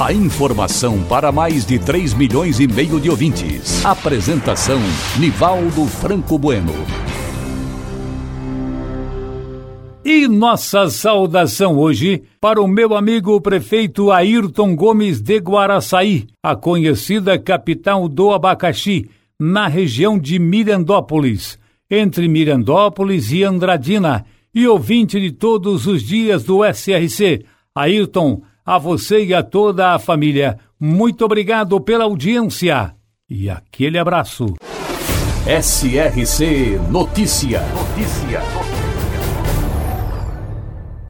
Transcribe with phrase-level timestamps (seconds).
[0.00, 3.84] A informação para mais de 3 milhões e meio de ouvintes.
[3.84, 4.78] Apresentação
[5.18, 6.72] Nivaldo Franco Bueno.
[10.04, 17.36] E nossa saudação hoje para o meu amigo prefeito Ayrton Gomes de Guaraçaí, a conhecida
[17.36, 21.58] capital do abacaxi, na região de Mirandópolis,
[21.90, 24.24] entre Mirandópolis e Andradina,
[24.54, 27.44] e ouvinte de todos os dias do SRC.
[27.74, 32.94] Ayrton, a você e a toda a família, muito obrigado pela audiência
[33.26, 34.56] e aquele abraço.
[35.46, 37.62] SRC Notícia.
[37.62, 38.42] Notícia.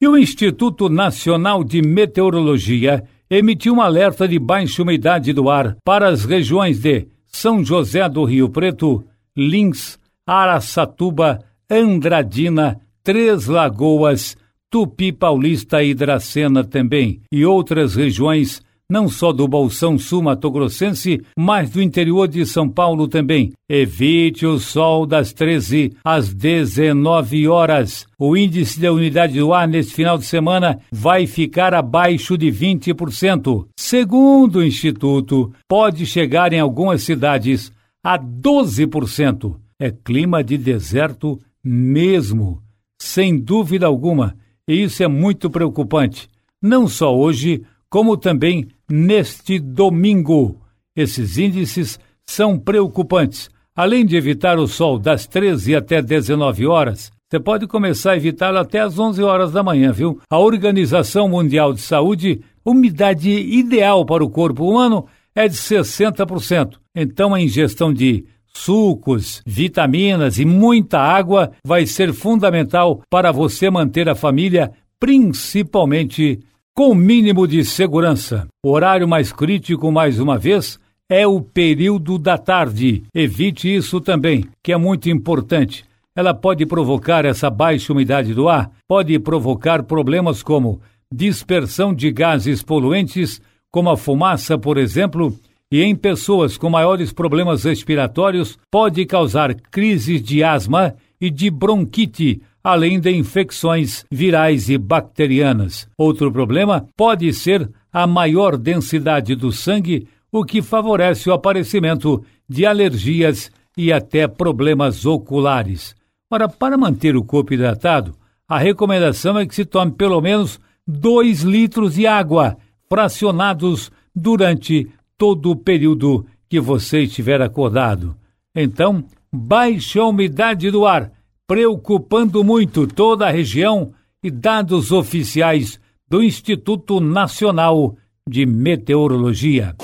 [0.00, 6.08] E o Instituto Nacional de Meteorologia emitiu um alerta de baixa umidade do ar para
[6.08, 9.04] as regiões de São José do Rio Preto,
[9.36, 14.36] Lins, Araçatuba, Andradina, Três Lagoas,
[14.70, 21.22] Tupi Paulista e Dracena também, e outras regiões, não só do Bolsão Sul Mato Grossense,
[21.38, 23.52] mas do interior de São Paulo também.
[23.66, 28.06] Evite o sol das 13 às 19 horas.
[28.18, 33.66] O índice da umidade do ar neste final de semana vai ficar abaixo de 20%.
[33.78, 37.72] Segundo o Instituto, pode chegar em algumas cidades
[38.04, 39.56] a 12%.
[39.80, 42.62] É clima de deserto mesmo,
[43.00, 44.36] sem dúvida alguma
[44.68, 46.28] e isso é muito preocupante,
[46.62, 50.60] não só hoje, como também neste domingo.
[50.94, 53.48] Esses índices são preocupantes.
[53.74, 58.58] Além de evitar o sol das 13 até 19 horas, você pode começar a evitá-lo
[58.58, 60.20] até às 11 horas da manhã, viu?
[60.30, 66.78] A Organização Mundial de Saúde, umidade ideal para o corpo humano é de 60%.
[66.94, 68.26] Então a ingestão de
[68.58, 76.40] sucos, vitaminas e muita água vai ser fundamental para você manter a família, principalmente
[76.74, 78.46] com o mínimo de segurança.
[78.62, 83.02] O horário mais crítico, mais uma vez, é o período da tarde.
[83.14, 85.84] Evite isso também, que é muito importante.
[86.14, 90.80] Ela pode provocar essa baixa umidade do ar, pode provocar problemas como
[91.12, 93.40] dispersão de gases poluentes,
[93.70, 95.34] como a fumaça, por exemplo,
[95.70, 102.40] e em pessoas com maiores problemas respiratórios pode causar crises de asma e de bronquite,
[102.62, 105.88] além de infecções virais e bacterianas.
[105.96, 112.64] Outro problema pode ser a maior densidade do sangue, o que favorece o aparecimento de
[112.64, 115.94] alergias e até problemas oculares.
[116.30, 118.14] Ora, para manter o corpo hidratado,
[118.48, 122.56] a recomendação é que se tome pelo menos 2 litros de água,
[122.88, 128.16] fracionados durante todo o período que você estiver acordado.
[128.54, 131.12] Então, baixe a umidade do ar,
[131.46, 133.92] preocupando muito toda a região
[134.22, 137.96] e dados oficiais do Instituto Nacional
[138.26, 139.74] de Meteorologia.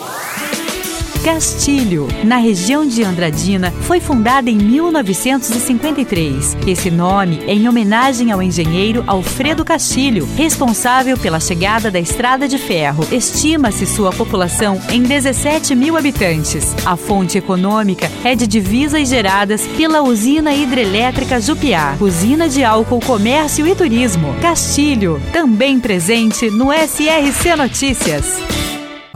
[1.25, 6.55] Castilho, na região de Andradina, foi fundada em 1953.
[6.67, 12.59] Esse nome é em homenagem ao engenheiro Alfredo Castilho, responsável pela chegada da estrada de
[12.59, 13.09] ferro.
[13.11, 16.77] Estima-se sua população em 17 mil habitantes.
[16.85, 23.67] A fonte econômica é de divisas geradas pela usina hidrelétrica Jupiá, usina de álcool, comércio
[23.67, 24.35] e turismo.
[24.43, 28.64] Castilho, também presente no SRC Notícias.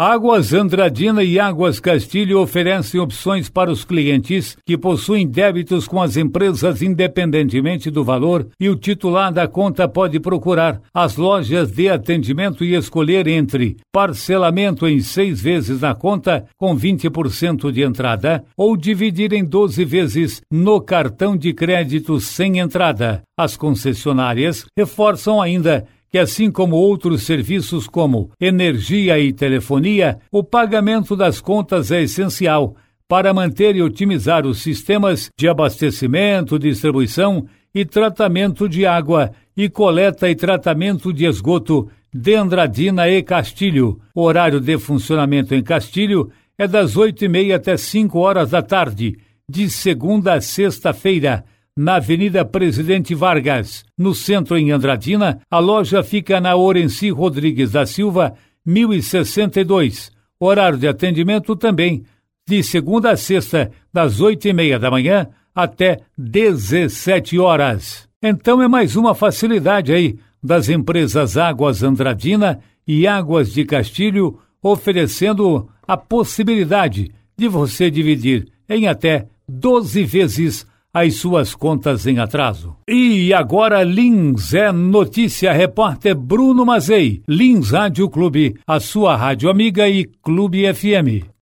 [0.00, 6.16] Águas Andradina e Águas Castilho oferecem opções para os clientes que possuem débitos com as
[6.16, 12.64] empresas independentemente do valor e o titular da conta pode procurar as lojas de atendimento
[12.64, 19.32] e escolher entre parcelamento em seis vezes na conta com 20% de entrada ou dividir
[19.32, 23.22] em 12 vezes no cartão de crédito sem entrada.
[23.36, 31.14] As concessionárias reforçam ainda que, assim como outros serviços como energia e telefonia, o pagamento
[31.14, 32.76] das contas é essencial
[33.06, 40.28] para manter e otimizar os sistemas de abastecimento, distribuição e tratamento de água e coleta
[40.28, 44.00] e tratamento de esgoto de Andradina e Castilho.
[44.14, 48.62] O horário de funcionamento em Castilho é das oito e meia até cinco horas da
[48.62, 49.18] tarde,
[49.48, 51.44] de segunda a sexta-feira
[51.78, 53.84] na Avenida Presidente Vargas.
[53.96, 58.34] No centro, em Andradina, a loja fica na Orenci Rodrigues da Silva,
[58.66, 60.10] 1062.
[60.40, 62.02] Horário de atendimento também
[62.48, 68.08] de segunda a sexta, das oito e meia da manhã até 17 horas.
[68.20, 72.58] Então é mais uma facilidade aí das empresas Águas Andradina
[72.88, 80.66] e Águas de Castilho, oferecendo a possibilidade de você dividir em até 12 vezes
[81.00, 82.76] as suas contas em atraso.
[82.88, 89.88] E agora Lins é notícia, repórter Bruno Mazei, Lins Rádio Clube, a sua rádio amiga
[89.88, 91.37] e Clube FM.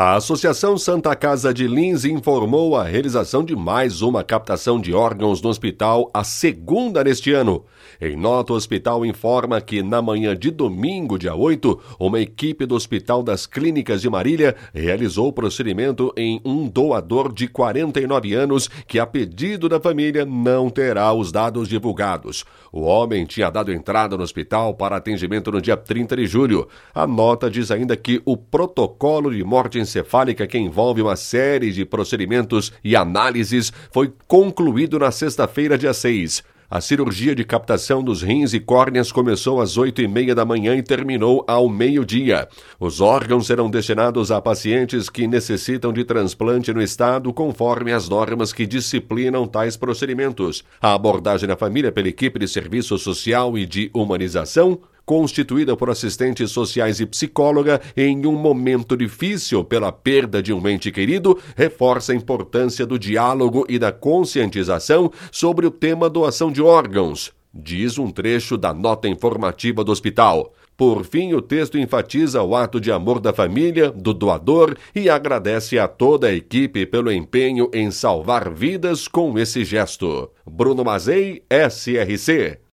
[0.00, 5.42] A Associação Santa Casa de Lins informou a realização de mais uma captação de órgãos
[5.42, 7.64] no hospital, a segunda neste ano.
[8.00, 12.76] Em nota, o hospital informa que na manhã de domingo, dia 8, uma equipe do
[12.76, 19.00] Hospital das Clínicas de Marília realizou o procedimento em um doador de 49 anos que,
[19.00, 22.44] a pedido da família, não terá os dados divulgados.
[22.70, 26.68] O homem tinha dado entrada no hospital para atendimento no dia 30 de julho.
[26.94, 31.84] A nota diz ainda que o protocolo de morte encefálica, que envolve uma série de
[31.84, 36.42] procedimentos e análises, foi concluído na sexta-feira, dia 6.
[36.70, 40.76] A cirurgia de captação dos rins e córneas começou às oito e meia da manhã
[40.76, 42.46] e terminou ao meio-dia.
[42.78, 48.52] Os órgãos serão destinados a pacientes que necessitam de transplante no estado conforme as normas
[48.52, 50.62] que disciplinam tais procedimentos.
[50.78, 56.50] A abordagem da família pela equipe de serviço social e de humanização constituída por assistentes
[56.50, 62.14] sociais e psicóloga em um momento difícil pela perda de um ente querido, reforça a
[62.14, 68.58] importância do diálogo e da conscientização sobre o tema doação de órgãos, diz um trecho
[68.58, 70.52] da nota informativa do hospital.
[70.76, 75.78] Por fim, o texto enfatiza o ato de amor da família, do doador e agradece
[75.78, 80.30] a toda a equipe pelo empenho em salvar vidas com esse gesto.
[80.46, 82.67] Bruno Mazei, SRC.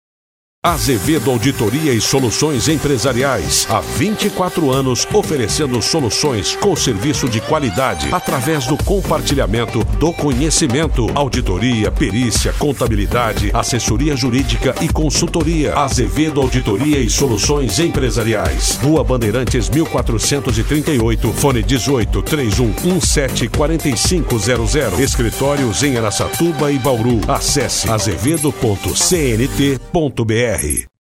[0.64, 3.66] Azevedo Auditoria e Soluções Empresariais.
[3.68, 11.06] Há 24 anos oferecendo soluções com serviço de qualidade através do compartilhamento do conhecimento.
[11.14, 15.74] Auditoria, perícia, contabilidade, assessoria jurídica e consultoria.
[15.74, 18.78] Azevedo Auditoria e Soluções Empresariais.
[18.82, 24.98] Rua Bandeirantes 1438, fone 18 3117 4500.
[24.98, 27.20] Escritórios em Aracatuba e Bauru.
[27.28, 30.53] Acesse azevedo.cnt.br.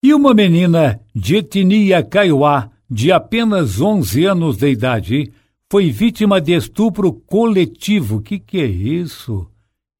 [0.01, 5.31] E uma menina de etnia caiuá, de apenas 11 anos de idade,
[5.71, 8.17] foi vítima de estupro coletivo.
[8.17, 9.47] O que, que é isso?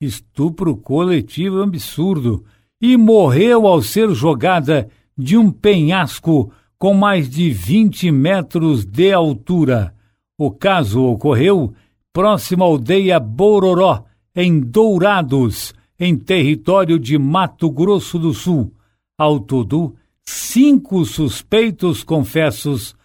[0.02, 2.44] Estupro coletivo é um absurdo.
[2.82, 9.94] E morreu ao ser jogada de um penhasco com mais de 20 metros de altura.
[10.38, 11.74] O caso ocorreu
[12.14, 18.74] próximo à aldeia Bororó, em Dourados, em território de Mato Grosso do Sul.
[19.20, 22.96] Ao todo, cinco suspeitos confessos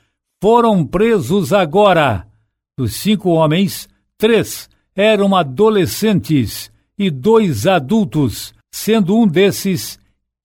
[0.40, 2.24] foram presos agora.
[2.78, 9.98] Dos cinco homens, três eram adolescentes e dois adultos, sendo um desses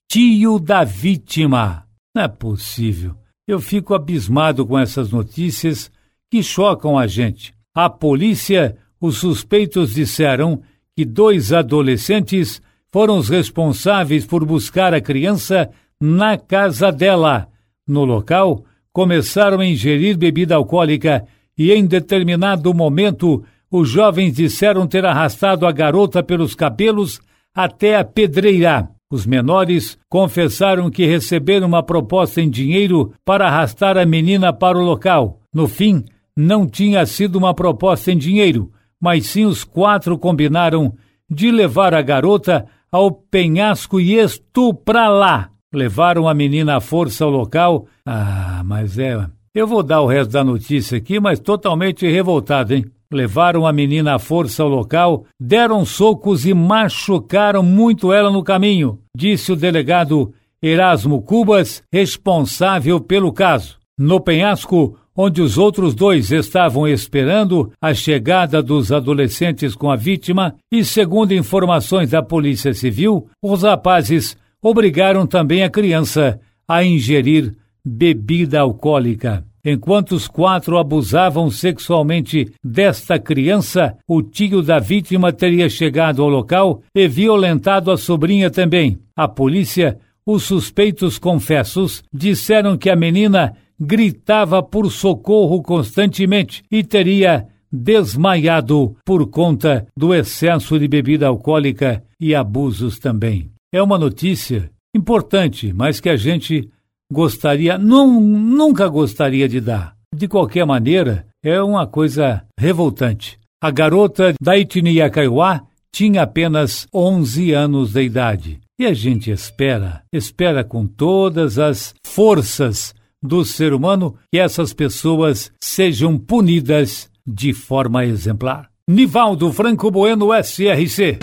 [0.10, 1.86] tio da vítima.
[2.16, 3.16] Não é possível.
[3.48, 5.92] Eu fico abismado com essas notícias
[6.32, 7.54] que chocam a gente.
[7.76, 10.64] A polícia, os suspeitos disseram
[10.98, 12.60] que dois adolescentes
[12.92, 15.70] foram os responsáveis por buscar a criança
[16.00, 17.48] na casa dela.
[17.88, 18.64] No local,
[18.94, 21.26] começaram a ingerir bebida alcoólica
[21.58, 27.20] e, em determinado momento, os jovens disseram ter arrastado a garota pelos cabelos
[27.54, 28.90] até a pedreira.
[29.12, 34.84] Os menores confessaram que receberam uma proposta em dinheiro para arrastar a menina para o
[34.84, 35.40] local.
[35.54, 36.06] No fim,
[36.38, 40.94] não tinha sido uma proposta em dinheiro, mas sim os quatro combinaram
[41.30, 45.50] de levar a garota ao penhasco e estuprá-la.
[45.74, 47.86] Levaram a menina à força ao local.
[48.06, 49.28] Ah, mas é.
[49.54, 52.86] Eu vou dar o resto da notícia aqui, mas totalmente revoltado, hein?
[53.12, 59.00] Levaram a menina à força ao local, deram socos e machucaram muito ela no caminho,
[59.18, 60.32] disse o delegado
[60.62, 63.80] Erasmo Cubas, responsável pelo caso.
[63.98, 70.56] No penhasco, onde os outros dois estavam esperando a chegada dos adolescentes com a vítima,
[70.72, 78.62] e segundo informações da Polícia Civil, os rapazes obrigaram também a criança a ingerir bebida
[78.62, 79.44] alcoólica.
[79.66, 86.82] Enquanto os quatro abusavam sexualmente desta criança, o tio da vítima teria chegado ao local
[86.96, 88.98] e violentado a sobrinha também.
[89.18, 97.48] A polícia, os suspeitos confessos, disseram que a menina gritava por socorro constantemente e teria
[97.72, 103.52] desmaiado por conta do excesso de bebida alcoólica e abusos também.
[103.72, 106.70] É uma notícia importante, mas que a gente
[107.12, 109.96] gostaria, não, nunca gostaria de dar.
[110.14, 113.40] De qualquer maneira, é uma coisa revoltante.
[113.62, 118.60] A garota da etnia Kaiowá tinha apenas 11 anos de idade.
[118.80, 125.52] E a gente espera, espera com todas as forças do ser humano que essas pessoas
[125.62, 128.70] sejam punidas de forma exemplar.
[128.90, 131.20] Nivaldo Franco Bueno, SRC.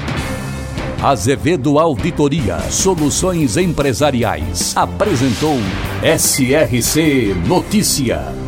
[1.02, 5.56] Azevedo Auditoria Soluções Empresariais apresentou
[6.02, 8.45] SRC Notícia.